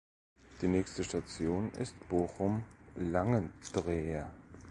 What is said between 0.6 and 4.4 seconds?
Die nächste Station ist Bochum-Langendreer.